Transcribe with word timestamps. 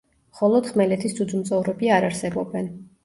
მხოლოდ 0.35 0.69
ხმელეთის 0.71 1.15
ძუძუმწოვრები 1.19 1.93
არ 1.99 2.09
არსებობენ. 2.09 2.73